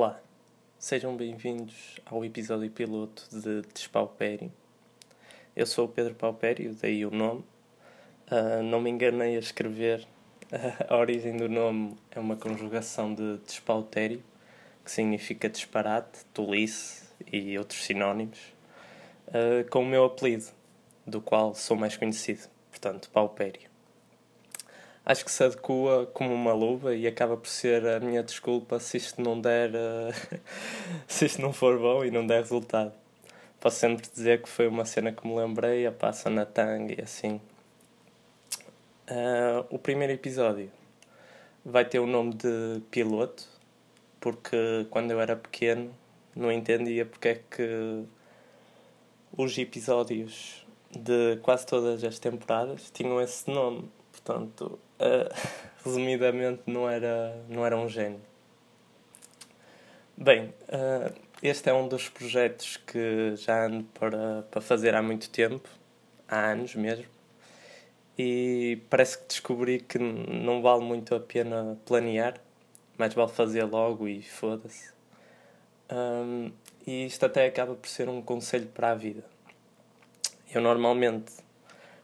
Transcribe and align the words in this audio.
Olá, 0.00 0.22
sejam 0.78 1.16
bem-vindos 1.16 1.96
ao 2.06 2.24
episódio 2.24 2.70
piloto 2.70 3.26
de 3.32 3.62
Despaupério. 3.74 4.48
Eu 5.56 5.66
sou 5.66 5.86
o 5.86 5.88
Pedro 5.88 6.14
Paupério, 6.14 6.72
daí 6.80 7.04
o 7.04 7.10
nome. 7.10 7.44
Uh, 8.30 8.62
não 8.62 8.80
me 8.80 8.90
enganei 8.90 9.34
a 9.34 9.40
escrever. 9.40 10.06
a 10.88 10.96
origem 10.96 11.36
do 11.36 11.48
nome 11.48 11.96
é 12.12 12.20
uma 12.20 12.36
conjugação 12.36 13.12
de 13.12 13.38
despautério, 13.38 14.22
que 14.84 14.92
significa 14.92 15.48
disparate, 15.48 16.24
tolice 16.32 17.02
e 17.32 17.58
outros 17.58 17.82
sinónimos, 17.82 18.38
uh, 19.26 19.68
com 19.68 19.82
o 19.82 19.84
meu 19.84 20.04
apelido, 20.04 20.46
do 21.04 21.20
qual 21.20 21.56
sou 21.56 21.76
mais 21.76 21.96
conhecido, 21.96 22.48
portanto, 22.70 23.10
Paupério 23.10 23.67
acho 25.08 25.24
que 25.24 25.32
se 25.32 25.42
adequa 25.42 26.06
como 26.12 26.34
uma 26.34 26.52
luva 26.52 26.94
e 26.94 27.06
acaba 27.06 27.34
por 27.34 27.48
ser 27.48 27.86
a 27.86 27.98
minha 27.98 28.22
desculpa 28.22 28.78
se 28.78 28.98
isto 28.98 29.22
não 29.22 29.40
der 29.40 29.70
uh, 29.70 30.40
se 31.08 31.24
isto 31.24 31.40
não 31.40 31.50
for 31.50 31.78
bom 31.78 32.04
e 32.04 32.10
não 32.10 32.26
der 32.26 32.40
resultado. 32.42 32.92
Posso 33.58 33.78
sempre 33.78 34.06
dizer 34.06 34.42
que 34.42 34.48
foi 34.48 34.68
uma 34.68 34.84
cena 34.84 35.10
que 35.10 35.26
me 35.26 35.34
lembrei 35.34 35.86
a 35.86 35.90
passa 35.90 36.28
na 36.28 36.44
tanga 36.44 36.92
e 36.92 37.02
assim. 37.02 37.40
Uh, 39.10 39.64
o 39.70 39.78
primeiro 39.78 40.12
episódio 40.12 40.70
vai 41.64 41.86
ter 41.86 41.98
o 42.00 42.06
nome 42.06 42.34
de 42.34 42.82
piloto 42.90 43.48
porque 44.20 44.86
quando 44.90 45.10
eu 45.10 45.20
era 45.20 45.34
pequeno 45.34 45.90
não 46.36 46.52
entendia 46.52 47.06
porque 47.06 47.28
é 47.28 47.34
que 47.50 48.04
os 49.34 49.56
episódios 49.56 50.66
de 50.90 51.38
quase 51.42 51.66
todas 51.66 52.04
as 52.04 52.18
temporadas 52.18 52.90
tinham 52.90 53.20
esse 53.20 53.50
nome 53.50 53.90
portanto 54.28 54.78
uh, 55.00 55.34
resumidamente, 55.82 56.62
não 56.66 56.88
era, 56.88 57.42
não 57.48 57.64
era 57.64 57.76
um 57.76 57.88
gênio. 57.88 58.20
Bem, 60.14 60.52
uh, 60.68 61.14
este 61.42 61.70
é 61.70 61.72
um 61.72 61.88
dos 61.88 62.10
projetos 62.10 62.76
que 62.76 63.34
já 63.36 63.64
ando 63.64 63.84
para, 63.98 64.42
para 64.50 64.60
fazer 64.60 64.94
há 64.94 65.00
muito 65.00 65.30
tempo, 65.30 65.66
há 66.28 66.50
anos 66.50 66.74
mesmo, 66.74 67.06
e 68.18 68.82
parece 68.90 69.16
que 69.18 69.28
descobri 69.28 69.80
que 69.80 69.98
não 69.98 70.60
vale 70.60 70.84
muito 70.84 71.14
a 71.14 71.20
pena 71.20 71.78
planear, 71.86 72.38
mais 72.98 73.14
vale 73.14 73.30
fazer 73.30 73.64
logo 73.64 74.06
e 74.06 74.22
foda-se. 74.22 74.90
Um, 75.90 76.52
e 76.86 77.06
isto 77.06 77.24
até 77.24 77.46
acaba 77.46 77.74
por 77.74 77.88
ser 77.88 78.08
um 78.08 78.20
conselho 78.20 78.66
para 78.66 78.90
a 78.90 78.94
vida. 78.94 79.24
Eu 80.52 80.60
normalmente 80.60 81.32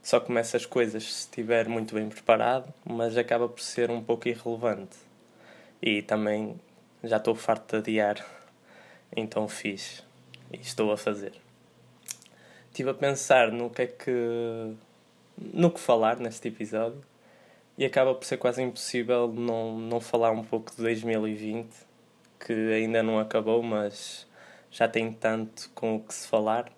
só 0.05 0.21
começa 0.21 0.59
as 0.59 0.67
coisas 0.67 1.03
se 1.03 1.21
estiver 1.21 1.67
muito 1.67 1.95
bem 1.95 2.11
preparado, 2.11 2.73
mas 2.85 3.17
acaba 3.17 3.49
por 3.49 3.63
ser 3.63 3.91
um 3.91 4.05
pouco 4.05 4.29
irrelevante. 4.29 4.99
E 5.81 6.03
também 6.03 6.61
já 7.03 7.17
estou 7.17 7.35
farto 7.35 7.73
de 7.73 7.79
adiar, 7.79 8.27
então 9.17 9.49
fiz 9.49 10.05
e 10.53 10.59
estou 10.59 10.93
a 10.93 10.99
fazer. 10.99 11.33
Estive 12.69 12.91
a 12.91 12.95
pensar 12.95 13.51
no 13.51 13.71
que 13.71 13.83
é 13.83 13.87
que. 13.87 14.75
no 15.39 15.71
que 15.71 15.81
falar 15.81 16.19
neste 16.19 16.49
episódio 16.49 17.01
e 17.79 17.85
acaba 17.87 18.15
por 18.15 18.27
ser 18.27 18.37
quase 18.37 18.63
impossível 18.63 19.33
não, 19.33 19.79
não 19.79 20.01
falar 20.01 20.33
um 20.33 20.45
pouco 20.45 20.71
de 20.71 20.83
2020, 20.83 21.69
que 22.39 22.53
ainda 22.53 23.03
não 23.03 23.19
acabou, 23.19 23.63
mas 23.63 24.27
já 24.71 24.87
tem 24.87 25.11
tanto 25.11 25.71
com 25.75 25.97
o 25.97 26.01
que 26.01 26.13
se 26.13 26.29
falar 26.29 26.71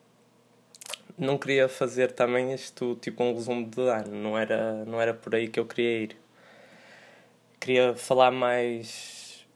não 1.19 1.39
queria 1.39 1.69
fazer 1.69 2.12
também 2.12 2.53
isto 2.53 2.97
tipo 2.97 3.22
um 3.25 3.34
resumo 3.34 3.67
de 3.67 3.81
ano, 3.81 4.14
não 4.14 4.39
era, 4.39 4.84
não 4.84 5.00
era 5.00 5.14
por 5.14 5.34
aí 5.34 5.48
que 5.48 5.59
eu 5.59 5.67
queria 5.67 6.03
ir. 6.03 6.17
Queria 7.59 7.95
falar 7.95 8.31
mais 8.31 9.47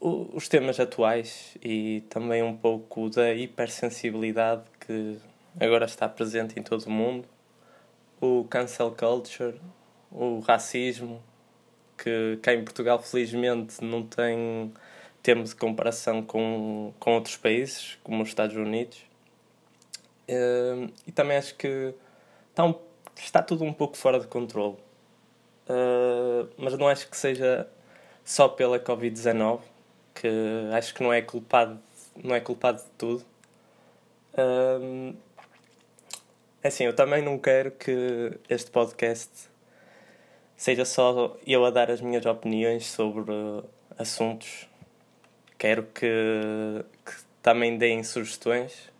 os 0.00 0.48
temas 0.48 0.80
atuais 0.80 1.56
e 1.62 2.02
também 2.10 2.42
um 2.42 2.56
pouco 2.56 3.08
da 3.08 3.32
hipersensibilidade 3.32 4.64
que 4.80 5.18
agora 5.60 5.84
está 5.84 6.08
presente 6.08 6.58
em 6.58 6.62
todo 6.62 6.84
o 6.86 6.90
mundo, 6.90 7.26
o 8.20 8.44
cancel 8.50 8.90
culture, 8.92 9.60
o 10.10 10.40
racismo, 10.40 11.22
que 11.96 12.38
cá 12.42 12.52
em 12.52 12.64
Portugal 12.64 13.00
felizmente 13.00 13.82
não 13.82 14.02
tem 14.02 14.72
termos 15.22 15.50
de 15.50 15.56
comparação 15.56 16.22
com, 16.22 16.92
com 16.98 17.14
outros 17.14 17.36
países, 17.36 17.98
como 18.02 18.22
os 18.22 18.28
Estados 18.28 18.56
Unidos 18.56 19.11
Uh, 20.28 20.92
e 21.06 21.12
também 21.12 21.36
acho 21.36 21.54
que 21.56 21.94
está, 22.50 22.64
um, 22.64 22.74
está 23.16 23.42
tudo 23.42 23.64
um 23.64 23.72
pouco 23.72 23.96
fora 23.96 24.20
de 24.20 24.26
controle. 24.26 24.76
Uh, 25.68 26.48
mas 26.56 26.76
não 26.76 26.88
acho 26.88 27.08
que 27.08 27.16
seja 27.16 27.68
só 28.24 28.48
pela 28.48 28.78
Covid-19, 28.78 29.60
que 30.14 30.28
acho 30.72 30.94
que 30.94 31.02
não 31.02 31.12
é 31.12 31.22
culpado, 31.22 31.80
não 32.22 32.34
é 32.34 32.40
culpado 32.40 32.82
de 32.82 32.90
tudo. 32.96 33.24
Uh, 34.34 35.14
assim, 36.62 36.84
eu 36.84 36.94
também 36.94 37.22
não 37.22 37.38
quero 37.38 37.70
que 37.72 38.38
este 38.48 38.70
podcast 38.70 39.50
seja 40.56 40.84
só 40.84 41.36
eu 41.46 41.64
a 41.64 41.70
dar 41.70 41.90
as 41.90 42.00
minhas 42.00 42.24
opiniões 42.24 42.86
sobre 42.86 43.32
assuntos. 43.98 44.68
Quero 45.58 45.84
que, 45.84 46.84
que 47.04 47.12
também 47.42 47.76
deem 47.76 48.02
sugestões 48.02 48.91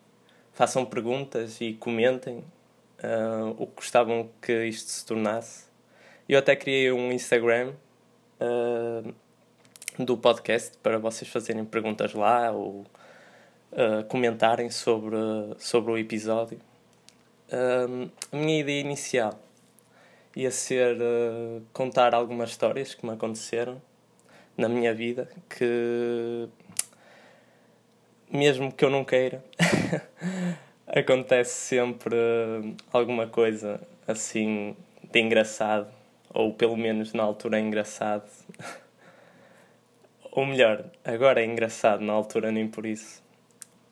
façam 0.53 0.85
perguntas 0.85 1.61
e 1.61 1.75
comentem 1.75 2.45
uh, 3.03 3.51
o 3.59 3.67
que 3.67 3.77
gostavam 3.77 4.29
que 4.41 4.67
isto 4.67 4.91
se 4.91 5.05
tornasse. 5.05 5.65
Eu 6.29 6.39
até 6.39 6.55
criei 6.55 6.93
um 6.93 7.11
Instagram 7.11 7.73
uh, 8.41 9.15
do 9.99 10.17
podcast 10.17 10.77
para 10.79 10.99
vocês 10.99 11.31
fazerem 11.31 11.65
perguntas 11.65 12.15
lá 12.15 12.51
ou 12.51 12.87
uh, 13.73 14.05
comentarem 14.09 14.71
sobre, 14.71 15.17
sobre 15.59 15.93
o 15.93 15.99
episódio. 15.99 16.59
a 17.51 18.37
minha 18.37 18.61
ideia 18.61 18.81
inicial 18.81 19.39
ia 20.35 20.51
ser 20.51 20.97
contar 21.75 22.15
algumas 22.15 22.51
histórias 22.51 22.95
que 22.95 23.05
me 23.05 23.13
aconteceram 23.13 23.83
na 24.57 24.67
minha 24.67 24.95
vida 24.95 25.29
que 25.51 26.49
mesmo 28.33 28.73
que 28.73 28.83
eu 28.83 28.89
não 28.89 29.05
queira, 29.05 29.45
acontece 30.89 31.53
sempre 31.53 32.17
alguma 32.91 33.27
coisa 33.27 33.79
assim 34.07 34.75
de 35.13 35.21
engraçado, 35.21 35.93
ou 36.33 36.55
pelo 36.55 36.77
menos 36.77 37.13
na 37.13 37.23
altura 37.23 37.59
é 37.59 37.61
engraçado. 37.61 38.25
ou 40.33 40.47
melhor, 40.47 40.87
agora 41.05 41.43
é 41.43 41.45
engraçado, 41.45 42.01
na 42.01 42.15
altura 42.15 42.51
nem 42.51 42.67
por 42.67 42.87
isso. 42.87 43.23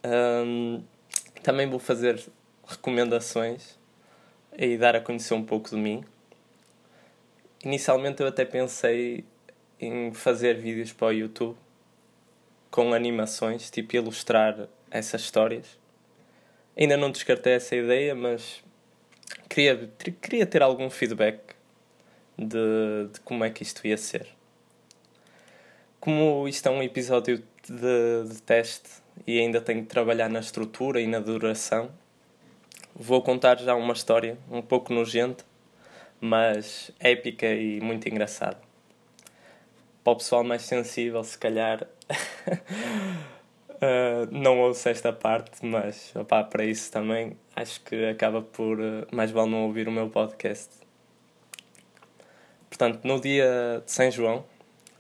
Um, 0.03 0.83
também 1.43 1.69
vou 1.69 1.79
fazer 1.79 2.19
recomendações 2.67 3.79
e 4.57 4.79
dar 4.79 4.97
a 4.97 5.01
conhecer 5.01 5.35
um 5.35 5.45
pouco 5.45 5.69
de 5.69 5.77
mim. 5.77 6.03
Inicialmente 7.63 8.23
eu 8.23 8.29
até 8.29 8.47
pensei 8.47 9.23
em 9.79 10.15
fazer 10.15 10.57
vídeos 10.57 10.95
para 10.95 11.09
o 11.09 11.13
YouTube 11.13 11.59
com 12.71 12.95
animações, 12.95 13.71
tipo 13.71 13.97
ilustrar 13.97 14.69
essas 14.91 15.23
histórias. 15.23 15.79
Ainda 16.77 16.97
não 16.97 17.11
descartei 17.11 17.55
essa 17.55 17.75
ideia, 17.75 18.15
mas 18.15 18.63
queria, 19.49 19.91
queria 20.21 20.47
ter 20.47 20.63
algum 20.63 20.89
feedback 20.89 21.41
de, 22.39 23.09
de 23.13 23.21
como 23.21 23.45
é 23.45 23.51
que 23.51 23.63
isto 23.63 23.87
ia 23.87 23.97
ser. 23.97 24.29
Como 26.01 26.49
isto 26.49 26.67
é 26.67 26.71
um 26.71 26.83
episódio 26.83 27.43
de, 27.69 28.29
de 28.29 28.43
teste 28.43 28.89
e 29.27 29.39
ainda 29.39 29.61
tenho 29.61 29.83
que 29.83 29.89
trabalhar 29.89 30.31
na 30.31 30.41
estrutura 30.41 31.01
e 31.01 31.07
na 31.07 31.19
duração, 31.19 31.91
vou 32.95 33.21
contar 33.23 33.59
já 33.59 33.75
uma 33.75 33.93
história 33.93 34.39
um 34.51 34.63
pouco 34.63 34.93
nojenta, 34.93 35.45
mas 36.21 36.91
épica 36.99 37.47
e 37.47 37.81
muito 37.81 38.09
engraçada. 38.09 38.59
Para 40.03 40.13
o 40.15 40.17
pessoal 40.17 40.43
mais 40.43 40.63
sensível, 40.63 41.23
se 41.23 41.37
calhar 41.37 41.87
uh, 42.11 43.41
não 44.31 44.61
ouço 44.61 44.89
esta 44.89 45.13
parte, 45.13 45.65
mas 45.65 46.15
opá, 46.15 46.45
para 46.45 46.65
isso 46.65 46.91
também 46.91 47.37
acho 47.55 47.81
que 47.83 48.07
acaba 48.07 48.43
por 48.43 48.81
uh, 48.81 49.07
mais 49.13 49.31
vale 49.31 49.51
não 49.51 49.65
ouvir 49.65 49.89
o 49.89 49.93
meu 49.93 50.09
podcast. 50.09 50.71
Portanto, 52.69 53.01
no 53.05 53.21
dia 53.21 53.83
de 53.85 53.91
São 53.91 54.11
João, 54.11 54.45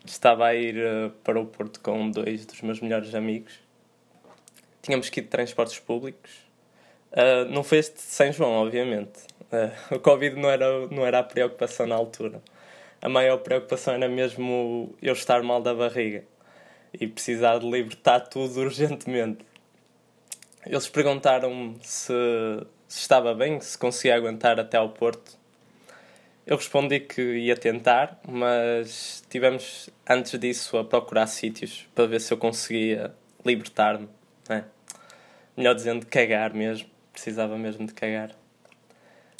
estava 0.04 0.46
a 0.46 0.54
ir 0.54 0.76
uh, 0.76 1.10
para 1.22 1.40
o 1.40 1.46
Porto 1.46 1.80
com 1.80 2.10
dois 2.10 2.46
dos 2.46 2.60
meus 2.62 2.80
melhores 2.80 3.14
amigos. 3.14 3.60
Tínhamos 4.82 5.10
que 5.10 5.20
ir 5.20 5.24
de 5.24 5.28
transportes 5.28 5.78
públicos. 5.78 6.48
Não 7.50 7.64
foi 7.64 7.78
este 7.78 7.96
de 7.96 8.02
São 8.02 8.32
João, 8.32 8.52
obviamente. 8.52 9.18
O 9.90 9.98
Covid 9.98 10.36
não 10.36 10.48
era, 10.48 10.86
não 10.86 11.04
era 11.04 11.18
a 11.18 11.22
preocupação 11.24 11.86
na 11.86 11.96
altura. 11.96 12.40
A 13.02 13.08
maior 13.08 13.38
preocupação 13.38 13.94
era 13.94 14.08
mesmo 14.08 14.94
eu 15.02 15.12
estar 15.12 15.42
mal 15.42 15.60
da 15.60 15.74
barriga 15.74 16.24
e 16.92 17.06
precisar 17.06 17.58
de 17.58 17.70
libertar 17.70 18.20
tudo 18.20 18.60
urgentemente. 18.60 19.44
Eles 20.66 20.88
perguntaram-me 20.88 21.78
se, 21.82 22.12
se, 22.87 23.00
estava 23.00 23.34
bem, 23.34 23.60
se 23.60 23.78
conseguia 23.78 24.16
aguentar 24.16 24.60
até 24.60 24.76
ao 24.76 24.90
Porto. 24.90 25.38
eu 26.46 26.56
respondi 26.56 27.00
que 27.00 27.22
ia 27.38 27.56
tentar, 27.56 28.20
mas 28.28 29.25
tivemos 29.31 29.88
antes 30.08 30.38
disso 30.38 30.76
a 30.76 30.84
procurar 30.84 31.26
sítios 31.26 31.87
para 31.94 32.06
ver 32.06 32.20
se 32.20 32.32
eu 32.32 32.38
conseguia 32.38 33.14
libertar-me. 33.44 34.08
Né? 34.48 34.64
Melhor 35.56 35.75
dizendo, 35.75 36.04
cagar 36.06 36.52
mesmo. 36.52 36.88
Precisava 37.12 37.56
mesmo 37.56 37.87
de 37.87 37.92
cagar. 37.92 38.31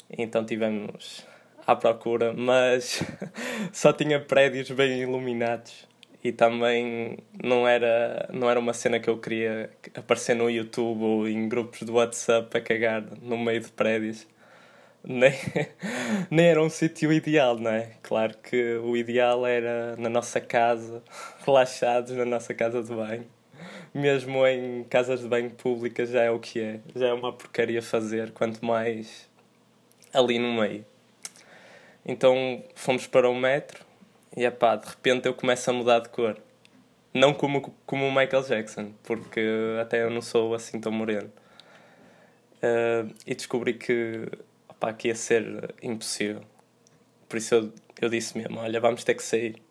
Então 0.09 0.45
tivemos 0.45 1.25
à 1.65 1.75
procura, 1.75 2.33
mas 2.33 3.01
só 3.71 3.93
tinha 3.93 4.19
prédios 4.19 4.69
bem 4.71 5.01
iluminados 5.01 5.87
e 6.23 6.31
também 6.31 7.17
não 7.43 7.67
era, 7.67 8.29
não 8.31 8.49
era 8.49 8.59
uma 8.59 8.73
cena 8.73 8.99
que 8.99 9.09
eu 9.09 9.17
queria 9.17 9.71
aparecer 9.95 10.35
no 10.35 10.49
YouTube 10.49 11.03
ou 11.03 11.27
em 11.27 11.49
grupos 11.49 11.81
de 11.81 11.91
WhatsApp 11.91 12.55
a 12.55 12.61
cagar 12.61 13.03
no 13.21 13.37
meio 13.37 13.61
de 13.61 13.71
prédios. 13.71 14.27
Nem, 15.03 15.33
nem 16.29 16.45
era 16.45 16.61
um 16.61 16.69
sítio 16.69 17.11
ideal, 17.11 17.57
não 17.57 17.71
é? 17.71 17.93
Claro 18.03 18.37
que 18.37 18.75
o 18.75 18.95
ideal 18.95 19.47
era 19.47 19.95
na 19.97 20.09
nossa 20.09 20.39
casa, 20.39 21.03
relaxados 21.43 22.11
na 22.11 22.25
nossa 22.25 22.53
casa 22.53 22.83
de 22.83 22.93
banho. 22.93 23.25
Mesmo 23.93 24.45
em 24.45 24.83
casas 24.83 25.21
de 25.21 25.27
banho 25.27 25.49
públicas 25.49 26.09
já 26.11 26.21
é 26.21 26.29
o 26.29 26.39
que 26.39 26.59
é. 26.61 26.79
Já 26.95 27.07
é 27.07 27.13
uma 27.13 27.33
porcaria 27.33 27.81
fazer, 27.81 28.31
quanto 28.31 28.63
mais 28.63 29.27
ali 30.13 30.37
no 30.37 30.53
meio. 30.53 30.85
Então 32.05 32.63
fomos 32.75 33.07
para 33.07 33.27
o 33.29 33.35
metro 33.35 33.90
e 34.35 34.49
pá, 34.49 34.75
de 34.75 34.87
repente 34.87 35.27
eu 35.27 35.33
começo 35.33 35.69
a 35.69 35.73
mudar 35.73 35.99
de 35.99 36.09
cor. 36.09 36.37
Não 37.13 37.33
como, 37.33 37.73
como 37.85 38.07
o 38.07 38.11
Michael 38.11 38.43
Jackson, 38.43 38.93
porque 39.03 39.41
até 39.81 40.03
eu 40.03 40.09
não 40.09 40.21
sou 40.21 40.55
assim 40.55 40.79
tão 40.79 40.91
moreno. 40.91 41.31
Uh, 42.57 43.13
e 43.27 43.35
descobri 43.35 43.73
que, 43.73 44.27
opá, 44.69 44.93
que 44.93 45.09
ia 45.09 45.15
ser 45.15 45.75
impossível. 45.81 46.43
Por 47.27 47.37
isso 47.37 47.55
eu, 47.55 47.73
eu 48.01 48.09
disse 48.09 48.37
mesmo: 48.37 48.59
Olha, 48.59 48.79
vamos 48.79 49.03
ter 49.03 49.15
que 49.15 49.23
sair. 49.23 49.61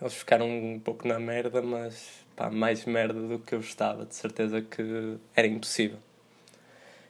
Eles 0.00 0.14
ficaram 0.14 0.48
um 0.48 0.78
pouco 0.78 1.08
na 1.08 1.18
merda, 1.18 1.60
mas 1.60 2.24
pá, 2.36 2.48
mais 2.50 2.84
merda 2.84 3.20
do 3.20 3.38
que 3.40 3.54
eu 3.54 3.60
estava, 3.60 4.06
de 4.06 4.14
certeza 4.14 4.62
que 4.62 5.18
era 5.34 5.46
impossível. 5.46 5.98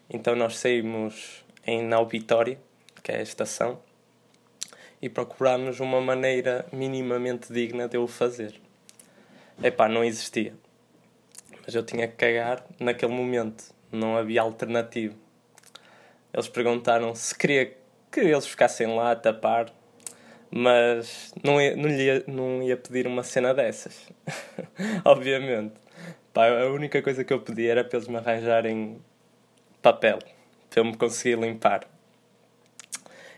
Então 0.09 0.35
nós 0.35 0.57
saímos 0.57 1.45
em 1.67 1.83
Naubitória, 1.85 2.59
que 3.03 3.13
é 3.13 3.19
a 3.19 3.23
estação, 3.23 3.81
e 5.03 5.09
procurámos 5.09 5.81
uma 5.81 6.01
maneira 6.01 6.67
minimamente 6.73 7.53
digna 7.53 7.89
de 7.89 7.97
eu 7.97 8.07
fazer. 8.07 8.55
Epá, 9.63 9.89
não 9.89 10.05
existia. 10.05 10.55
Mas 11.65 11.75
eu 11.75 11.83
tinha 11.83 12.07
que 12.07 12.17
cagar 12.17 12.65
naquele 12.79 13.13
momento. 13.13 13.65
Não 13.91 14.17
havia 14.17 14.43
alternativa. 14.43 15.15
Eles 16.33 16.49
perguntaram 16.49 17.15
se 17.15 17.35
queria 17.37 17.77
que 18.11 18.21
eles 18.21 18.47
ficassem 18.47 18.87
lá 18.95 19.13
a 19.13 19.17
tapar, 19.17 19.73
mas 20.51 21.33
não 21.43 21.61
ia, 21.61 21.77
não 21.77 21.89
ia, 21.89 22.25
não 22.27 22.63
ia 22.63 22.77
pedir 22.77 23.07
uma 23.07 23.23
cena 23.23 23.55
dessas. 23.55 24.09
Obviamente. 25.05 25.75
Pá, 26.33 26.49
a 26.49 26.71
única 26.71 27.03
coisa 27.03 27.25
que 27.25 27.33
eu 27.33 27.41
pedi 27.41 27.67
era 27.67 27.83
para 27.83 27.99
eles 27.99 28.09
me 28.09 28.17
arranjarem 28.17 29.01
papel, 29.83 30.19
para 30.69 30.81
eu 30.81 30.85
me 30.85 30.97
conseguir 30.97 31.39
limpar 31.39 31.89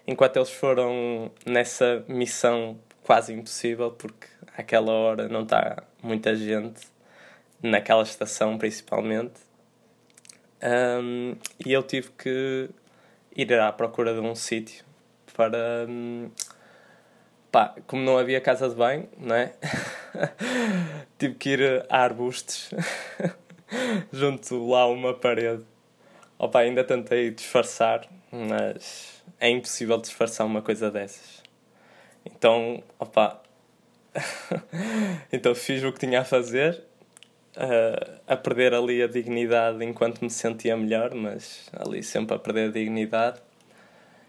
enquanto 0.07 0.37
eles 0.37 0.51
foram 0.51 1.31
nessa 1.47 2.05
missão 2.09 2.79
quase 3.03 3.33
impossível, 3.33 3.91
porque 3.91 4.27
àquela 4.57 4.93
hora 4.93 5.29
não 5.29 5.43
está 5.43 5.83
muita 6.03 6.35
gente, 6.35 6.87
naquela 7.63 8.03
estação 8.03 8.59
principalmente. 8.59 9.41
Um, 10.63 11.37
e 11.65 11.73
eu 11.73 11.83
tive 11.83 12.11
que 12.11 12.71
ir 13.37 13.53
à 13.59 13.73
procura 13.73 14.15
de 14.15 14.21
um 14.21 14.35
sítio 14.35 14.85
para. 15.35 15.87
Um, 15.89 16.31
pá, 17.51 17.75
como 17.87 18.03
não 18.03 18.17
havia 18.17 18.41
casa 18.41 18.69
de 18.69 18.75
banho, 18.75 19.09
não 19.19 19.35
é? 19.35 19.53
tive 21.19 21.35
que 21.35 21.51
ir 21.51 21.87
a 21.89 22.03
arbustos, 22.03 22.71
junto 24.13 24.69
lá 24.69 24.83
a 24.83 24.87
uma 24.87 25.15
parede. 25.15 25.65
Opa, 26.39 26.61
ainda 26.61 26.85
tentei 26.85 27.31
disfarçar, 27.31 28.09
mas 28.33 29.23
é 29.39 29.51
impossível 29.51 29.99
disfarçar 29.99 30.47
uma 30.47 30.63
coisa 30.63 30.91
dessas. 30.91 31.43
Então, 32.25 32.83
opa. 32.99 33.41
então 35.33 35.55
fiz 35.55 35.83
o 35.85 35.93
que 35.93 36.01
tinha 36.01 36.21
a 36.21 36.25
fazer, 36.25 36.83
uh, 37.57 38.21
a 38.27 38.37
perder 38.37 38.75
ali 38.75 39.03
a 39.03 39.07
dignidade 39.07 39.85
enquanto 39.85 40.21
me 40.23 40.31
sentia 40.31 40.77
melhor, 40.77 41.15
mas 41.15 41.71
ali 41.73 42.03
sempre 42.03 42.37
a 42.37 42.39
perder 42.39 42.69
a 42.69 42.73
dignidade. 42.73 43.41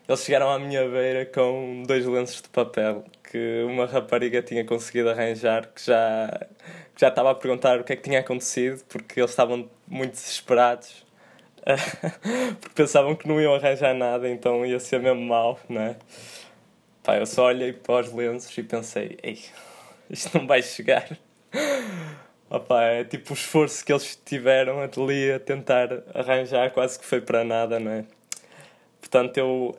Eles 0.07 0.23
chegaram 0.23 0.49
à 0.49 0.59
minha 0.59 0.87
beira 0.89 1.25
com 1.25 1.83
dois 1.87 2.05
lenços 2.05 2.41
de 2.41 2.49
papel 2.49 3.05
que 3.23 3.63
uma 3.63 3.85
rapariga 3.85 4.41
tinha 4.41 4.65
conseguido 4.65 5.09
arranjar, 5.09 5.67
que 5.73 5.85
já, 5.85 6.47
que 6.93 7.01
já 7.01 7.07
estava 7.07 7.31
a 7.31 7.35
perguntar 7.35 7.79
o 7.79 7.83
que 7.83 7.93
é 7.93 7.95
que 7.95 8.03
tinha 8.03 8.19
acontecido, 8.19 8.83
porque 8.89 9.19
eles 9.19 9.31
estavam 9.31 9.69
muito 9.87 10.11
desesperados 10.11 11.05
porque 12.59 12.75
pensavam 12.75 13.15
que 13.15 13.27
não 13.27 13.39
iam 13.39 13.55
arranjar 13.55 13.93
nada, 13.93 14.29
então 14.29 14.65
ia 14.65 14.79
ser 14.79 14.99
mesmo 14.99 15.21
mau, 15.21 15.59
né? 15.69 15.95
Pá, 17.01 17.17
eu 17.17 17.25
só 17.25 17.45
olhei 17.47 17.73
para 17.73 18.05
os 18.05 18.13
lenços 18.13 18.57
e 18.57 18.63
pensei, 18.63 19.17
ei, 19.23 19.39
isto 20.09 20.37
não 20.37 20.47
vai 20.47 20.61
chegar. 20.61 21.17
Opa, 22.49 22.83
é 22.83 23.03
tipo 23.03 23.31
o 23.31 23.33
esforço 23.33 23.83
que 23.83 23.91
eles 23.91 24.19
tiveram 24.23 24.79
ali 24.81 25.31
a 25.31 25.39
tentar 25.39 25.89
arranjar, 26.13 26.71
quase 26.71 26.99
que 26.99 27.05
foi 27.05 27.19
para 27.19 27.43
nada, 27.43 27.79
não 27.79 27.91
é? 27.91 28.05
Portanto, 28.99 29.37
eu. 29.37 29.77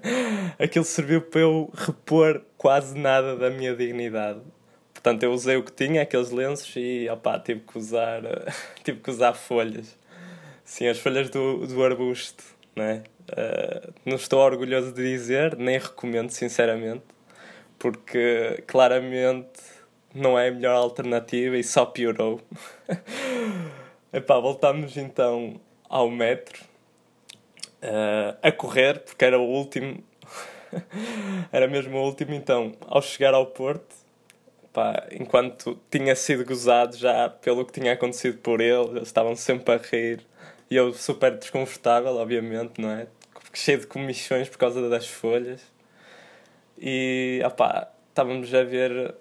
aquilo 0.58 0.84
serviu 0.84 1.20
para 1.22 1.40
eu 1.40 1.70
repor 1.74 2.42
quase 2.56 2.96
nada 2.96 3.36
da 3.36 3.50
minha 3.50 3.74
dignidade. 3.74 4.40
Portanto, 4.92 5.22
eu 5.22 5.32
usei 5.32 5.56
o 5.56 5.62
que 5.62 5.72
tinha, 5.72 6.02
aqueles 6.02 6.30
lenços, 6.30 6.72
e 6.76 7.08
opa, 7.10 7.38
tive 7.38 7.60
que 7.60 7.76
usar, 7.76 8.22
tive 8.82 9.00
que 9.00 9.10
usar 9.10 9.34
folhas. 9.34 9.96
Sim, 10.64 10.88
as 10.88 10.98
folhas 10.98 11.28
do, 11.28 11.66
do 11.66 11.84
arbusto, 11.84 12.42
né? 12.74 13.04
Uh, 13.30 13.92
não 14.04 14.16
estou 14.16 14.40
orgulhoso 14.40 14.92
de 14.92 15.02
dizer, 15.02 15.56
nem 15.56 15.78
recomendo, 15.78 16.30
sinceramente, 16.30 17.04
porque 17.78 18.64
claramente 18.66 19.60
não 20.14 20.38
é 20.38 20.48
a 20.48 20.50
melhor 20.50 20.74
alternativa 20.74 21.56
e 21.58 21.62
só 21.62 21.84
piorou. 21.84 22.40
Epá, 24.10 24.38
voltámos 24.38 24.96
então 24.96 25.60
ao 25.86 26.10
metro 26.10 26.64
uh, 27.82 28.36
a 28.42 28.50
correr, 28.50 29.00
porque 29.00 29.22
era 29.22 29.38
o 29.38 29.44
último, 29.44 30.02
era 31.52 31.68
mesmo 31.68 31.98
o 31.98 32.02
último. 32.02 32.32
Então, 32.32 32.72
ao 32.80 33.02
chegar 33.02 33.34
ao 33.34 33.46
Porto, 33.46 33.94
epá, 34.64 35.06
enquanto 35.12 35.78
tinha 35.90 36.16
sido 36.16 36.42
gozado 36.42 36.96
já 36.96 37.28
pelo 37.28 37.66
que 37.66 37.78
tinha 37.78 37.92
acontecido 37.92 38.38
por 38.38 38.62
ele, 38.62 38.88
eles 38.96 39.08
estavam 39.08 39.36
sempre 39.36 39.74
a 39.74 39.76
rir 39.76 40.24
e 40.70 40.76
eu 40.76 40.92
super 40.94 41.36
desconfortável, 41.36 42.16
obviamente, 42.16 42.80
não 42.80 42.90
é? 42.90 43.06
Cheio 43.52 43.78
de 43.78 43.86
comissões 43.86 44.48
por 44.48 44.58
causa 44.58 44.88
das 44.88 45.06
folhas. 45.06 45.60
E, 46.78 47.40
opá, 47.44 47.88
estávamos 48.08 48.52
a 48.54 48.64
ver 48.64 49.14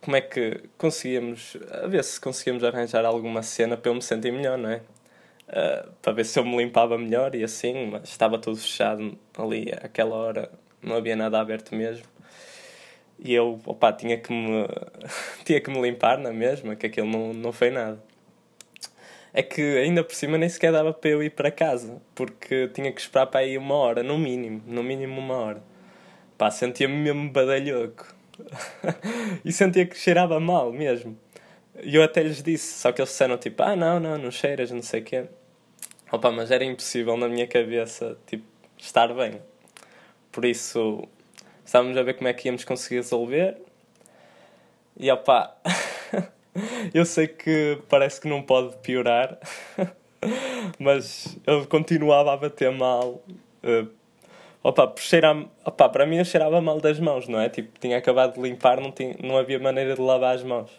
como 0.00 0.16
é 0.16 0.20
que 0.20 0.60
conseguíamos, 0.76 1.56
a 1.70 1.86
ver 1.86 2.04
se 2.04 2.20
conseguíamos 2.20 2.64
arranjar 2.64 3.04
alguma 3.04 3.42
cena 3.42 3.76
para 3.76 3.90
eu 3.90 3.94
me 3.94 4.02
sentir 4.02 4.32
melhor, 4.32 4.58
não 4.58 4.70
é? 4.70 4.82
Uh, 5.48 5.90
para 6.02 6.12
ver 6.12 6.24
se 6.24 6.38
eu 6.38 6.44
me 6.44 6.56
limpava 6.58 6.98
melhor 6.98 7.34
e 7.34 7.42
assim, 7.42 7.86
mas 7.86 8.10
estava 8.10 8.38
tudo 8.38 8.58
fechado 8.58 9.18
ali 9.36 9.72
àquela 9.82 10.14
hora, 10.14 10.50
não 10.82 10.96
havia 10.96 11.16
nada 11.16 11.40
aberto 11.40 11.74
mesmo. 11.74 12.04
E 13.18 13.34
eu, 13.34 13.58
opá, 13.64 13.92
tinha 13.92 14.18
que 14.18 14.32
me, 14.32 14.66
tinha 15.44 15.60
que 15.60 15.70
me 15.70 15.80
limpar 15.80 16.18
na 16.18 16.32
mesma, 16.32 16.76
que 16.76 16.86
aquilo 16.86 17.06
não, 17.08 17.32
não 17.32 17.52
foi 17.52 17.70
nada 17.70 17.98
é 19.38 19.42
que 19.44 19.62
ainda 19.78 20.02
por 20.02 20.16
cima 20.16 20.36
nem 20.36 20.48
sequer 20.48 20.72
dava 20.72 20.92
para 20.92 21.10
eu 21.10 21.22
ir 21.22 21.30
para 21.30 21.48
casa, 21.48 22.02
porque 22.12 22.66
tinha 22.74 22.90
que 22.90 23.00
esperar 23.00 23.26
para 23.26 23.38
aí 23.38 23.56
uma 23.56 23.76
hora, 23.76 24.02
no 24.02 24.18
mínimo, 24.18 24.60
no 24.66 24.82
mínimo 24.82 25.20
uma 25.20 25.36
hora. 25.36 25.62
Pá, 26.36 26.50
sentia-me 26.50 26.96
mesmo 26.96 27.30
badalhoco. 27.30 28.12
e 29.44 29.52
sentia 29.52 29.86
que 29.86 29.96
cheirava 29.96 30.40
mal 30.40 30.72
mesmo. 30.72 31.16
E 31.84 31.94
eu 31.94 32.02
até 32.02 32.20
lhes 32.20 32.42
disse, 32.42 32.80
só 32.80 32.90
que 32.90 33.00
eles 33.00 33.10
disseram 33.10 33.38
tipo, 33.38 33.62
ah 33.62 33.76
não, 33.76 34.00
não, 34.00 34.18
não 34.18 34.30
cheiras, 34.32 34.72
não 34.72 34.82
sei 34.82 35.02
o 35.02 35.04
quê. 35.04 35.26
Opa, 36.10 36.32
mas 36.32 36.50
era 36.50 36.64
impossível 36.64 37.16
na 37.16 37.28
minha 37.28 37.46
cabeça, 37.46 38.18
tipo, 38.26 38.44
estar 38.76 39.14
bem. 39.14 39.40
Por 40.32 40.44
isso, 40.44 41.06
estávamos 41.64 41.96
a 41.96 42.02
ver 42.02 42.14
como 42.14 42.26
é 42.26 42.32
que 42.32 42.48
íamos 42.48 42.64
conseguir 42.64 42.96
resolver. 42.96 43.56
E 44.96 45.08
opá, 45.12 45.56
Eu 46.92 47.04
sei 47.04 47.28
que 47.28 47.78
parece 47.88 48.20
que 48.20 48.28
não 48.28 48.42
pode 48.42 48.76
piorar, 48.78 49.38
mas 50.78 51.36
ele 51.46 51.66
continuava 51.66 52.32
a 52.32 52.36
bater 52.36 52.70
mal. 52.72 53.22
Uh, 53.62 53.88
opa, 54.62 54.92
cheirar, 54.96 55.44
opa, 55.64 55.88
para 55.88 56.06
mim 56.06 56.18
eu 56.18 56.24
cheirava 56.24 56.60
mal 56.60 56.80
das 56.80 56.98
mãos, 56.98 57.28
não 57.28 57.40
é? 57.40 57.48
Tipo, 57.48 57.78
tinha 57.78 57.98
acabado 57.98 58.34
de 58.34 58.40
limpar, 58.40 58.80
não, 58.80 58.90
tinha, 58.90 59.16
não 59.22 59.36
havia 59.36 59.58
maneira 59.58 59.94
de 59.94 60.00
lavar 60.00 60.34
as 60.34 60.42
mãos. 60.42 60.70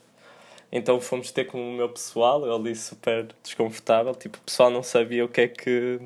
Então 0.71 0.99
fomos 1.01 1.31
ter 1.31 1.45
com 1.45 1.57
o 1.57 1.73
meu 1.73 1.89
pessoal, 1.89 2.45
eu 2.45 2.55
ali 2.55 2.75
super 2.75 3.27
desconfortável, 3.43 4.13
tipo, 4.13 4.37
o 4.37 4.41
pessoal 4.41 4.69
não 4.69 4.83
sabia 4.83 5.25
o 5.25 5.29
que 5.29 5.41
é 5.41 5.47
que. 5.47 5.99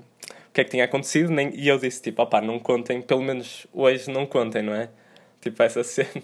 que 0.53 0.61
é 0.61 0.63
que 0.63 0.69
tinha 0.71 0.85
acontecido, 0.85 1.29
nem, 1.31 1.53
e 1.55 1.67
eu 1.67 1.77
disse 1.77 2.01
tipo, 2.01 2.21
opá, 2.21 2.41
não 2.41 2.59
contem, 2.59 3.01
pelo 3.01 3.21
menos 3.21 3.67
hoje 3.73 4.09
não 4.09 4.25
contem, 4.25 4.61
não 4.61 4.73
é? 4.73 4.89
Tipo, 5.41 5.63
essa 5.63 5.83
cena. 5.83 6.23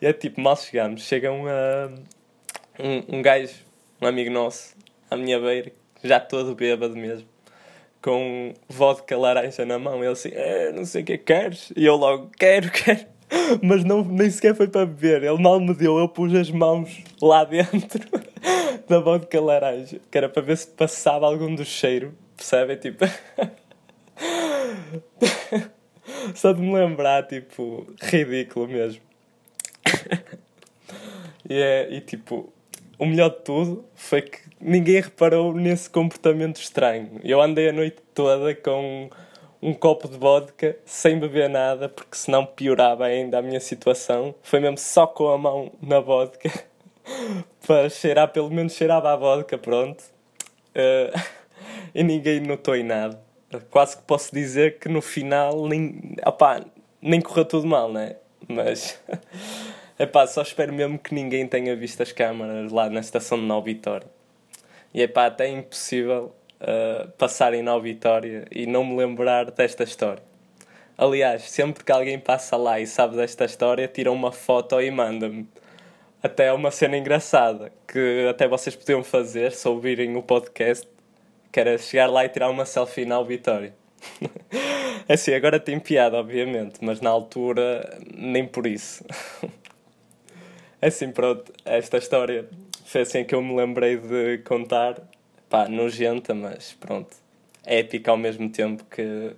E 0.00 0.06
é 0.06 0.12
tipo, 0.12 0.40
mal 0.40 0.56
chegamos, 0.56 1.02
chega 1.02 1.32
um, 1.32 1.46
uh, 1.46 1.94
um, 2.78 3.18
um 3.18 3.22
gajo, 3.22 3.54
um 4.00 4.06
amigo 4.06 4.30
nosso, 4.30 4.74
à 5.10 5.16
minha 5.16 5.38
beira, 5.40 5.72
já 6.02 6.20
todo 6.20 6.54
bêbado 6.54 6.96
mesmo, 6.96 7.26
com 8.00 8.54
vodka 8.68 9.16
laranja 9.16 9.64
na 9.64 9.78
mão. 9.78 10.02
Ele 10.02 10.12
assim, 10.12 10.30
eh, 10.32 10.72
não 10.72 10.84
sei 10.84 11.02
o 11.02 11.04
que 11.04 11.18
queres? 11.18 11.72
E 11.76 11.84
eu 11.84 11.96
logo, 11.96 12.30
quero, 12.38 12.70
quero. 12.72 13.06
Mas 13.62 13.84
não, 13.84 14.02
nem 14.04 14.30
sequer 14.30 14.54
foi 14.54 14.68
para 14.68 14.86
beber. 14.86 15.22
Ele 15.22 15.42
mal 15.42 15.60
me 15.60 15.74
deu, 15.74 15.98
eu 15.98 16.08
pus 16.08 16.34
as 16.34 16.50
mãos 16.50 17.02
lá 17.20 17.44
dentro 17.44 18.00
da 18.88 19.00
vodka 19.00 19.40
laranja, 19.40 20.00
que 20.10 20.16
era 20.16 20.28
para 20.28 20.42
ver 20.42 20.56
se 20.56 20.68
passava 20.68 21.26
algum 21.26 21.54
do 21.54 21.64
cheiro, 21.64 22.14
percebem? 22.36 22.76
Tipo. 22.76 23.04
Só 26.34 26.52
de 26.52 26.60
me 26.60 26.72
lembrar, 26.72 27.26
tipo, 27.26 27.86
ridículo 28.00 28.66
mesmo. 28.66 29.02
e, 31.48 31.54
é, 31.54 31.88
e 31.90 32.00
tipo, 32.00 32.52
o 32.98 33.06
melhor 33.06 33.30
de 33.30 33.40
tudo 33.40 33.84
foi 33.94 34.22
que 34.22 34.38
ninguém 34.60 35.00
reparou 35.00 35.54
nesse 35.54 35.88
comportamento 35.88 36.60
estranho. 36.60 37.20
Eu 37.22 37.40
andei 37.40 37.68
a 37.68 37.72
noite 37.72 37.98
toda 38.12 38.54
com 38.54 39.08
um 39.62 39.72
copo 39.72 40.08
de 40.08 40.16
vodka 40.16 40.76
sem 40.84 41.18
beber 41.18 41.48
nada, 41.48 41.88
porque 41.88 42.16
senão 42.16 42.44
piorava 42.44 43.06
ainda 43.06 43.38
a 43.38 43.42
minha 43.42 43.60
situação. 43.60 44.34
Foi 44.42 44.58
mesmo 44.60 44.78
só 44.78 45.06
com 45.06 45.28
a 45.28 45.38
mão 45.38 45.72
na 45.80 46.00
vodka 46.00 46.50
para 47.66 47.88
cheirar, 47.88 48.28
pelo 48.28 48.50
menos 48.50 48.74
cheirava 48.74 49.12
a 49.12 49.16
vodka, 49.16 49.56
pronto. 49.56 50.02
Uh, 50.74 51.18
e 51.94 52.02
ninguém 52.02 52.40
notou 52.40 52.74
em 52.74 52.82
nada. 52.82 53.20
Quase 53.70 53.96
que 53.96 54.02
posso 54.02 54.34
dizer 54.34 54.78
que 54.78 54.88
no 54.88 55.00
final 55.00 55.66
nem, 55.66 56.16
opá, 56.26 56.62
nem 57.00 57.20
correu 57.20 57.44
tudo 57.44 57.66
mal, 57.66 57.90
né? 57.90 58.16
Mas 58.46 59.00
epá, 59.98 60.26
só 60.26 60.42
espero 60.42 60.72
mesmo 60.72 60.98
que 60.98 61.14
ninguém 61.14 61.46
tenha 61.46 61.74
visto 61.76 62.02
as 62.02 62.12
câmaras 62.12 62.70
lá 62.72 62.88
na 62.88 63.00
estação 63.00 63.38
de 63.38 63.44
Nova 63.44 63.64
Vitória. 63.64 64.06
E 64.92 65.02
epá, 65.02 65.26
até 65.26 65.46
é 65.46 65.50
impossível 65.50 66.34
uh, 66.60 67.08
passar 67.12 67.54
em 67.54 67.62
Nova 67.62 67.82
Vitória 67.82 68.46
e 68.50 68.66
não 68.66 68.84
me 68.84 68.96
lembrar 68.96 69.50
desta 69.50 69.84
história. 69.84 70.22
Aliás, 70.96 71.42
sempre 71.42 71.84
que 71.84 71.92
alguém 71.92 72.18
passa 72.18 72.56
lá 72.56 72.80
e 72.80 72.86
sabe 72.86 73.16
desta 73.16 73.44
história, 73.44 73.86
tira 73.86 74.10
uma 74.10 74.32
foto 74.32 74.80
e 74.80 74.90
manda-me. 74.90 75.48
Até 76.20 76.46
é 76.46 76.52
uma 76.52 76.72
cena 76.72 76.96
engraçada 76.96 77.70
que 77.86 78.26
até 78.28 78.48
vocês 78.48 78.74
podiam 78.74 79.04
fazer 79.04 79.52
se 79.52 79.68
ouvirem 79.68 80.16
o 80.16 80.22
podcast, 80.22 80.88
que 81.52 81.60
era 81.60 81.78
chegar 81.78 82.08
lá 82.08 82.24
e 82.24 82.28
tirar 82.28 82.50
uma 82.50 82.66
selfie 82.66 83.04
na 83.04 83.22
Vitória. 83.22 83.72
é 85.08 85.14
assim, 85.14 85.32
agora 85.34 85.60
tem 85.60 85.78
piada, 85.78 86.16
obviamente, 86.16 86.80
mas 86.80 87.00
na 87.00 87.10
altura 87.10 87.98
nem 88.16 88.44
por 88.44 88.66
isso. 88.66 89.04
é 90.80 90.88
assim, 90.88 91.10
pronto, 91.10 91.52
esta 91.64 91.98
história 91.98 92.48
foi 92.84 93.02
assim 93.02 93.24
que 93.24 93.34
eu 93.34 93.42
me 93.42 93.54
lembrei 93.54 93.96
de 93.96 94.38
contar 94.38 95.00
pá, 95.48 95.68
nojenta, 95.68 96.34
mas 96.34 96.72
pronto, 96.78 97.16
épica 97.64 98.10
ao 98.10 98.16
mesmo 98.16 98.48
tempo 98.48 98.84
que 98.84 99.34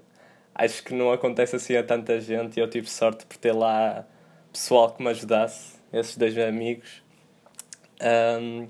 acho 0.55 0.83
que 0.83 0.95
não 0.95 1.11
acontece 1.13 1.57
assim 1.57 1.77
a 1.77 1.83
tanta 1.83 2.21
gente 2.21 2.57
e 2.57 2.61
eu 2.61 2.69
tive 2.69 2.89
sorte 2.89 3.25
por 3.27 3.37
ter 3.37 3.53
lá 3.53 4.07
pessoal 4.53 4.93
que 4.93 5.03
me 5.03 5.09
ajudasse, 5.11 5.77
esses 5.93 6.17
dois 6.17 6.37
amigos. 6.37 7.03
Um, 8.03 8.69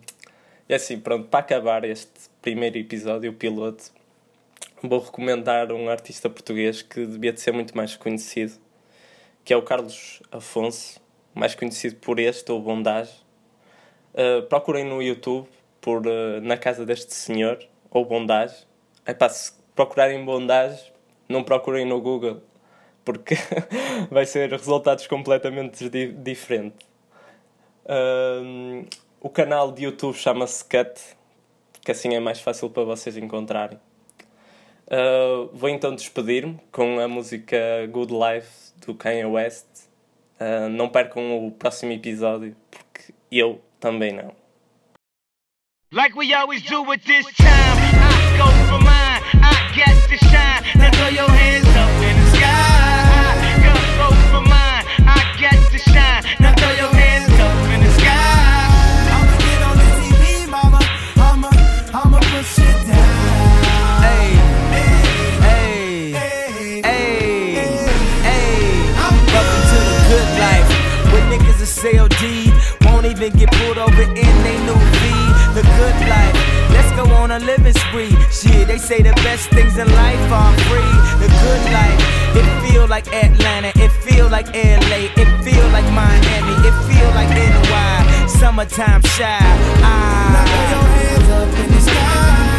e 0.68 0.74
assim, 0.74 1.00
pronto, 1.00 1.28
para 1.28 1.40
acabar 1.40 1.84
este 1.84 2.30
primeiro 2.40 2.78
episódio, 2.78 3.30
o 3.30 3.34
piloto, 3.34 3.90
vou 4.82 5.00
recomendar 5.00 5.72
um 5.72 5.88
artista 5.88 6.30
português 6.30 6.82
que 6.82 7.04
devia 7.04 7.32
de 7.32 7.40
ser 7.40 7.52
muito 7.52 7.76
mais 7.76 7.96
conhecido, 7.96 8.52
que 9.44 9.52
é 9.52 9.56
o 9.56 9.62
Carlos 9.62 10.22
Afonso, 10.30 11.00
mais 11.34 11.54
conhecido 11.54 11.96
por 11.96 12.18
este 12.18 12.50
ou 12.50 12.60
Bondage. 12.60 13.12
Uh, 14.14 14.42
procurem 14.48 14.84
no 14.84 15.02
YouTube 15.02 15.48
por 15.80 16.06
uh, 16.06 16.40
Na 16.42 16.56
Casa 16.56 16.84
deste 16.84 17.14
Senhor 17.14 17.58
ou 17.90 18.04
Bondage. 18.04 18.66
Epá, 19.06 19.28
se 19.28 19.52
procurarem 19.74 20.24
Bondage, 20.24 20.92
não 21.28 21.42
procurem 21.42 21.86
no 21.86 22.00
Google, 22.00 22.42
porque 23.04 23.34
vai 24.10 24.26
ser 24.26 24.50
resultados 24.50 25.06
completamente 25.06 25.88
di 25.88 26.12
diferentes. 26.12 26.88
Uh, 27.84 28.86
o 29.20 29.28
canal 29.28 29.72
de 29.72 29.84
YouTube 29.84 30.16
chama-se 30.16 30.64
Cut, 30.64 31.00
que 31.82 31.90
assim 31.90 32.14
é 32.14 32.20
mais 32.20 32.40
fácil 32.40 32.70
para 32.70 32.84
vocês 32.84 33.16
encontrarem. 33.16 33.78
Uh, 34.86 35.48
vou 35.52 35.68
então 35.68 35.94
despedir-me 35.94 36.58
com 36.72 36.98
a 36.98 37.06
música 37.06 37.56
Good 37.90 38.12
Life 38.12 38.72
do 38.84 38.94
Kanye 38.94 39.24
West. 39.24 39.89
Uh, 40.40 40.70
não 40.70 40.88
percam 40.88 41.46
o 41.46 41.50
próximo 41.50 41.92
episódio, 41.92 42.56
porque 42.70 43.12
eu 43.30 43.60
também 43.78 44.12
não. 44.12 44.34
Like 45.92 46.16
we 46.16 46.32
always 46.32 46.62
do 46.62 46.82
this 47.04 47.26
time, 47.34 47.48
I 47.48 48.38
go 48.38 48.46
for 48.70 48.78
mine, 48.78 49.20
I 49.42 49.52
get 49.74 50.08
to 50.08 50.16
shine. 50.24 50.62
Now 50.78 50.90
throw 50.92 51.08
your 51.08 51.28
hands 51.28 51.66
up 51.66 51.90
in 52.00 52.16
the 52.16 52.30
sky. 52.36 52.46
I 53.42 53.58
go 53.98 54.08
for 54.30 54.40
mine, 54.48 54.84
I 55.04 55.36
get 55.38 55.58
to 55.72 55.78
shine. 55.78 56.22
Now 56.40 56.54
throw 56.54 56.70
your 56.70 56.89
won't 72.90 73.06
even 73.06 73.32
get 73.38 73.50
pulled 73.52 73.78
over 73.78 74.02
in 74.02 74.34
they 74.44 74.58
new 74.66 74.80
V 75.00 75.30
the 75.54 75.62
good 75.62 75.98
life. 76.06 76.36
Let's 76.70 76.90
go 76.94 77.04
on 77.14 77.30
a 77.30 77.38
living 77.38 77.74
spree. 77.74 78.14
Shit, 78.30 78.68
they 78.68 78.78
say 78.78 79.02
the 79.02 79.12
best 79.26 79.50
things 79.50 79.76
in 79.78 79.88
life 79.88 80.32
are 80.32 80.54
free. 80.68 80.94
The 81.22 81.28
good 81.42 81.64
life. 81.72 82.00
It 82.38 82.46
feel 82.62 82.86
like 82.86 83.06
Atlanta. 83.12 83.72
It 83.74 83.90
feel 84.06 84.28
like 84.28 84.46
LA. 84.54 85.10
It 85.22 85.30
feel 85.44 85.66
like 85.74 85.88
Miami. 85.92 86.54
It 86.68 86.76
feel 86.86 87.10
like 87.18 87.30
NY. 87.30 88.26
Summertime 88.26 89.02
shy. 89.02 89.38
Ah. 89.82 90.30
Now 90.34 90.46
throw 90.52 90.64
your 90.74 90.86
hands 90.98 91.30
up 91.38 91.50
in 91.62 91.68
the 91.74 91.80
sky. 91.80 92.50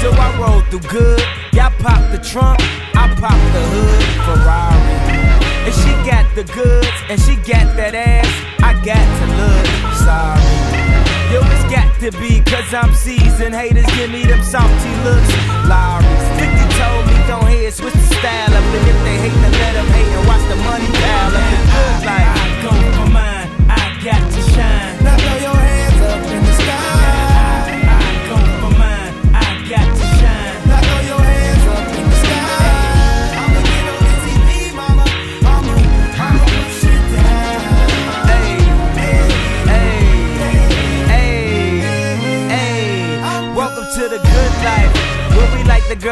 So 0.00 0.08
I 0.12 0.28
roll 0.40 0.60
through 0.70 0.88
good. 0.88 1.22
Y'all 1.52 1.72
pop 1.82 2.00
the 2.12 2.18
trunk. 2.18 2.60
I 2.94 3.12
pop 3.18 3.38
the 3.54 3.62
hood. 3.72 4.04
Ferrari. 4.24 4.97
And 5.68 5.76
she 5.84 5.92
got 6.08 6.24
the 6.34 6.44
goods. 6.56 6.98
And 7.12 7.20
she 7.20 7.36
got 7.44 7.76
that 7.76 7.92
ass. 7.92 8.24
I 8.64 8.72
got 8.80 9.04
to 9.04 9.26
look. 9.36 9.68
Sorry. 10.00 10.40
Yo, 11.28 11.44
it's 11.44 11.68
got 11.68 11.92
to 12.00 12.08
be, 12.16 12.40
cause 12.40 12.72
I'm 12.72 12.94
seasoned. 12.96 13.52
Haters 13.52 13.84
give 13.92 14.08
me 14.08 14.24
them 14.24 14.40
salty 14.40 14.92
looks. 15.04 15.28
Lowry's 15.68 16.24
50 16.40 16.56
told 16.80 17.04
me 17.04 17.16
don't 17.28 17.48
hear, 17.52 17.68
switch 17.68 17.92
the 17.92 18.08
style 18.16 18.48
up. 18.48 18.64
And 18.64 18.88
if 18.88 18.96
they 19.04 19.28
hate, 19.28 19.36
then 19.44 19.52
let 19.60 19.76
them 19.76 19.88
hate 19.92 20.08
and 20.08 20.24
watch 20.24 20.44
the 20.48 20.56
money 20.56 20.88
pile 20.88 21.36
up. 21.36 21.44
The 21.52 21.60
good 21.68 22.00
life. 22.08 22.32
I 22.32 22.48
go 22.64 22.72
for 22.96 23.08
mine, 23.12 23.48
I 23.68 23.84
got 24.00 24.24
to 24.24 24.40
shine. 24.56 25.04
Now 25.04 25.20
throw 25.20 25.36
your 25.36 25.57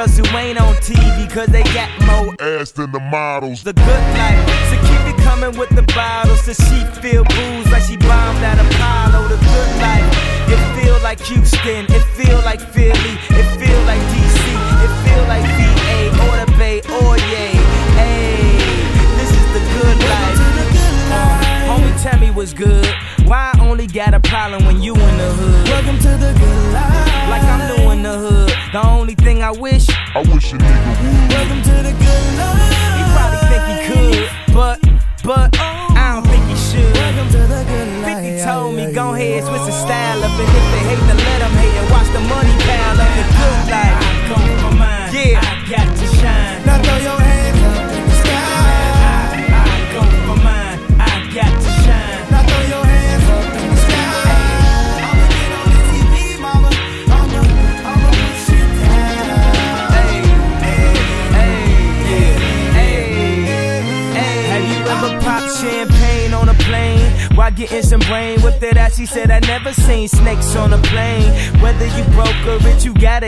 girls 0.06 0.18
who 0.18 0.36
ain't 0.36 0.60
on 0.60 0.74
TV, 0.76 1.30
cause 1.30 1.48
they 1.48 1.62
got 1.74 1.90
more 2.06 2.34
ass 2.40 2.70
than 2.72 2.92
the 2.92 3.00
models. 3.00 3.62
The 3.62 3.72
good 3.72 4.04
life. 4.14 4.70
So 4.70 4.76
keep 4.88 5.14
it 5.14 5.22
coming 5.22 5.56
with 5.58 5.70
the 5.70 5.82
bottles, 5.94 6.42
so 6.42 6.52
she 6.52 6.84
feel 7.00 7.24
booze 7.24 7.70
like 7.70 7.82
she 7.82 7.96
bombed 7.96 8.42
at 8.44 8.58
Apollo. 8.58 9.28
The 9.28 9.36
good 9.36 9.72
life. 9.80 10.06
It 10.48 10.80
feel 10.80 10.98
like 11.02 11.20
Houston, 11.20 11.86
it 11.88 12.04
feel 12.14 12.38
like 12.42 12.60
Philly, 12.60 13.14
it 13.30 13.46
feel 13.58 13.80
like 13.82 14.00
DC, 14.14 14.46
it 14.84 14.92
feel 15.04 15.24
like 15.26 15.44
VA, 15.58 15.98
or 16.24 16.44
the 16.44 16.52
Bay, 16.56 16.78
or 17.02 17.18
yay. 17.18 17.54
Hey, 17.98 18.56
this 19.18 19.30
is 19.30 19.46
the 19.56 19.62
good 19.74 19.98
life. 20.06 20.38
Uh, 21.10 21.66
homie, 21.66 22.02
tell 22.02 22.18
me 22.20 22.30
what's 22.30 22.52
good. 22.52 22.86
Why 23.26 23.50
I 23.54 23.66
only 23.66 23.88
got 23.88 24.14
a 24.14 24.20
problem 24.20 24.66
when 24.66 24.80
you 24.82 24.94
in 24.94 25.16
the 25.18 25.30
hood? 25.34 25.68
Welcome 25.68 25.98
to 25.98 26.10
the 26.14 26.32
good 26.38 26.72
life. 26.72 27.28
Like 27.28 27.42
I'm 27.42 27.62
new 27.74 27.90
in 27.90 28.02
the 28.04 28.16
hood. 28.16 28.52
The 28.72 28.86
only 28.86 29.16
thing 29.16 29.42
I 29.42 29.50
wish, 29.50 29.88
I 30.14 30.22
wish 30.30 30.52
a 30.52 30.56
nigga 30.56 30.92
would. 31.02 31.34
Welcome 31.34 31.62
to 31.62 31.76
the 31.82 31.94
good 31.98 32.26
life. 32.38 32.70
He 32.94 33.02
probably 33.18 33.42
think 33.50 33.64
he 33.66 33.76
could, 33.90 34.54
but, 34.54 34.78
but, 35.24 35.50
I 35.58 36.14
don't 36.14 36.26
think 36.30 36.44
he 36.46 36.54
should. 36.54 36.94
Welcome 36.94 37.28
to 37.34 37.42
the 37.50 37.62
good 37.66 37.90
life. 38.06 38.22
50 38.22 38.44
told 38.46 38.74
me, 38.76 38.92
go 38.92 39.14
ahead, 39.14 39.42
switch 39.42 39.66
the 39.66 39.74
style 39.74 40.22
up. 40.22 40.30
And 40.30 40.46
if 40.46 40.66
they 40.70 40.82
hate, 40.86 41.04
then 41.10 41.18
let 41.18 41.38
them 41.42 41.54
hate 41.58 41.76
and 41.82 41.90
watch 41.90 42.06
the 42.14 42.22
money 42.30 42.54
pile 42.62 42.94
up. 42.94 43.10
The 43.10 43.26
good 43.26 43.58
life. 43.74 43.96
I 43.98 44.22
come 44.30 44.70
for 44.70 44.74
mine. 44.78 45.10
Yeah. 45.12 45.56
champagne 46.14 47.25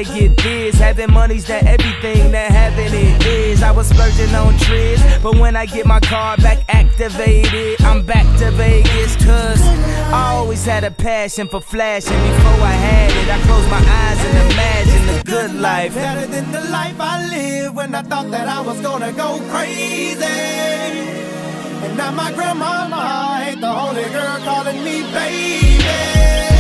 gotta 0.05 0.19
get 0.19 0.37
this. 0.38 0.78
Having 0.78 1.12
money's 1.12 1.47
that 1.47 1.64
everything 1.64 2.31
that 2.33 2.50
having 2.50 2.93
it 2.93 3.26
is. 3.26 3.62
I 3.62 3.71
was 3.71 3.88
splurging 3.88 4.35
on 4.35 4.57
trips, 4.59 5.02
but 5.23 5.37
when 5.38 5.57
I 5.57 5.67
get 5.67 5.87
my 5.87 6.00
car 6.00 6.37
back 6.37 6.64
activated, 6.69 7.81
I'm 7.83 8.05
back 8.05 8.26
to 8.38 8.50
Vegas. 8.52 9.17
Cause 9.25 9.61
I 9.62 10.35
always 10.35 10.64
had 10.64 10.85
a 10.85 10.90
passion 10.90 11.49
for 11.49 11.61
flashing. 11.61 12.21
Before 12.31 12.62
I 12.62 12.76
had 12.88 13.11
it, 13.11 13.28
I 13.31 13.38
closed 13.47 13.71
my 13.71 13.83
eyes 14.02 14.25
and 14.25 14.52
imagined 14.52 15.09
the 15.09 15.23
good 15.25 15.55
life. 15.61 15.95
Better 15.95 16.26
than 16.26 16.50
the 16.52 16.61
life 16.71 16.97
I 17.00 17.28
lived 17.28 17.76
when 17.76 17.95
I 17.95 18.02
thought 18.02 18.31
that 18.31 18.49
I 18.49 18.61
was 18.61 18.81
gonna 18.81 19.12
go 19.12 19.40
crazy. 19.50 20.25
And 21.85 21.97
now 21.97 22.11
my 22.11 22.33
grandmama 22.33 23.40
ain't 23.43 23.61
the 23.61 23.69
only 23.69 24.05
girl 24.05 24.38
calling 24.45 24.83
me 24.85 25.02
baby. 25.12 26.58